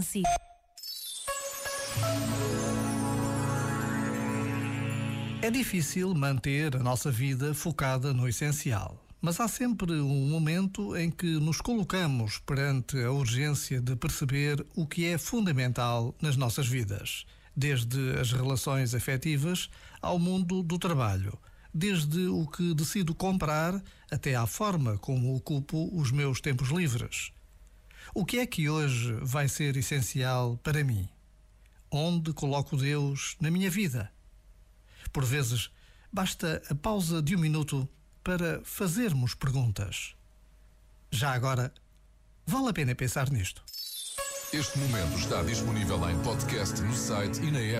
[0.00, 0.26] consigo.
[5.42, 9.06] É difícil manter a nossa vida focada no essencial.
[9.22, 14.86] Mas há sempre um momento em que nos colocamos perante a urgência de perceber o
[14.86, 19.68] que é fundamental nas nossas vidas, desde as relações afetivas
[20.00, 21.38] ao mundo do trabalho,
[21.74, 27.30] desde o que decido comprar até à forma como ocupo os meus tempos livres.
[28.12, 31.08] O que é que hoje vai ser essencial para mim?
[31.88, 34.10] Onde coloco Deus na minha vida?
[35.12, 35.70] Por vezes,
[36.12, 37.88] basta a pausa de um minuto
[38.24, 40.16] para fazermos perguntas.
[41.10, 41.72] Já agora,
[42.44, 43.62] vale a pena pensar nisto.
[44.52, 47.78] Este momento está disponível em podcast no site e na app.